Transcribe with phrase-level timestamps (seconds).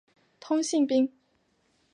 [0.39, 1.07] 通信兵。